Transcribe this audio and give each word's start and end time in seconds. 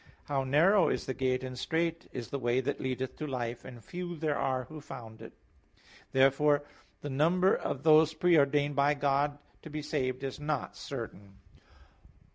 How 0.23 0.43
narrow 0.43 0.89
is 0.89 1.05
the 1.05 1.13
gate, 1.13 1.43
and 1.43 1.55
strait 1.55 2.09
is 2.11 2.29
the 2.31 2.39
way 2.39 2.59
that 2.59 2.81
leadeth 2.81 3.17
to 3.17 3.27
life; 3.27 3.63
and 3.63 3.85
few 3.85 4.15
there 4.17 4.35
are 4.35 4.63
who 4.63 4.81
find 4.81 5.21
it!" 5.21 5.31
Therefore 6.11 6.63
the 7.01 7.09
number 7.11 7.55
of 7.55 7.83
those 7.83 8.15
pre 8.15 8.35
ordained 8.35 8.75
by 8.75 8.95
God 8.95 9.37
to 9.61 9.69
be 9.69 9.83
saved 9.83 10.23
is 10.23 10.39
not 10.39 10.75
certain. 10.75 11.35